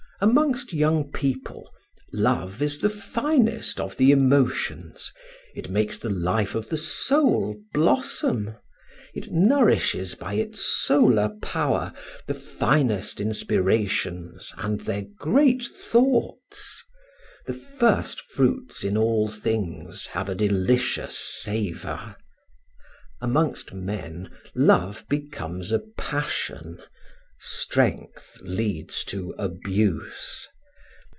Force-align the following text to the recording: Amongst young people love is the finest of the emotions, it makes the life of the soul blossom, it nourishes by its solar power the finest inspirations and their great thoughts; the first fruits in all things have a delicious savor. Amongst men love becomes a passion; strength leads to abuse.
Amongst 0.23 0.71
young 0.71 1.11
people 1.11 1.71
love 2.13 2.61
is 2.61 2.77
the 2.77 2.91
finest 2.91 3.79
of 3.79 3.97
the 3.97 4.11
emotions, 4.11 5.11
it 5.55 5.67
makes 5.67 5.97
the 5.97 6.11
life 6.11 6.53
of 6.53 6.69
the 6.69 6.77
soul 6.77 7.55
blossom, 7.73 8.53
it 9.15 9.31
nourishes 9.31 10.13
by 10.13 10.35
its 10.35 10.59
solar 10.83 11.29
power 11.41 11.91
the 12.27 12.35
finest 12.35 13.19
inspirations 13.19 14.53
and 14.59 14.81
their 14.81 15.01
great 15.17 15.63
thoughts; 15.65 16.83
the 17.47 17.53
first 17.55 18.21
fruits 18.21 18.83
in 18.83 18.95
all 18.97 19.27
things 19.27 20.05
have 20.05 20.29
a 20.29 20.35
delicious 20.35 21.17
savor. 21.17 22.15
Amongst 23.21 23.73
men 23.73 24.29
love 24.53 25.03
becomes 25.09 25.71
a 25.71 25.79
passion; 25.97 26.79
strength 27.43 28.37
leads 28.43 29.03
to 29.03 29.33
abuse. 29.39 30.47